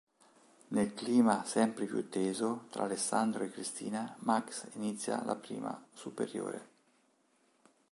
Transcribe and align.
Nel 0.69 0.95
clima 0.95 1.45
sempre 1.45 1.85
più 1.85 2.09
teso 2.09 2.65
tra 2.71 2.85
Alessandro 2.85 3.43
e 3.43 3.51
Cristina, 3.51 4.15
Max 4.21 4.67
inizia 4.73 5.23
la 5.23 5.35
prima 5.35 5.79
superiore. 5.93 6.67